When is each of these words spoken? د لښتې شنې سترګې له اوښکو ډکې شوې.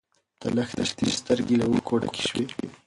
د 0.41 0.41
لښتې 0.55 0.83
شنې 0.89 1.09
سترګې 1.19 1.55
له 1.59 1.65
اوښکو 1.69 1.93
ډکې 2.01 2.23
شوې. 2.29 2.45